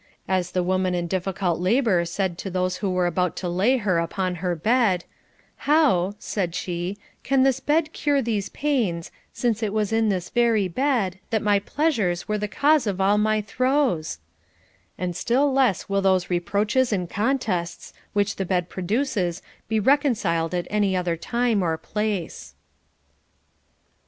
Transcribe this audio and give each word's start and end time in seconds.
As 0.27 0.49
the 0.53 0.63
woman 0.63 0.95
in 0.95 1.07
diffi 1.07 1.35
cult 1.35 1.59
labor 1.59 2.05
said 2.05 2.35
to 2.39 2.49
those 2.49 2.79
that 2.79 2.89
were 2.89 3.05
about 3.05 3.35
to 3.35 3.47
lay 3.47 3.77
her 3.77 3.99
upon 3.99 4.33
her 4.41 4.55
bed; 4.55 5.05
How, 5.69 6.15
said 6.17 6.55
she, 6.55 6.97
can 7.21 7.43
this 7.43 7.59
bed 7.59 7.93
cure 7.93 8.19
these 8.19 8.49
pains, 8.49 9.11
since 9.31 9.61
it 9.61 9.71
was 9.71 9.93
in 9.93 10.09
this 10.09 10.31
very 10.31 10.67
bed 10.67 11.19
that 11.29 11.43
my 11.43 11.59
pleasures 11.59 12.27
were 12.27 12.39
the 12.39 12.47
cause 12.47 12.87
of 12.87 12.99
all 12.99 13.19
my 13.19 13.41
throes 13.41 14.17
\ 14.57 14.97
And 14.97 15.15
still 15.15 15.53
less 15.53 15.87
will 15.87 16.01
those 16.01 16.31
reproaches 16.31 16.91
and 16.91 17.07
contests 17.07 17.93
which 18.13 18.37
the 18.37 18.43
bed 18.43 18.69
produces 18.69 19.43
be 19.67 19.79
reconciled 19.79 20.55
at 20.55 20.65
any 20.71 20.97
other 20.97 21.15
time 21.15 21.61
or 21.61 21.77
place. 21.77 22.55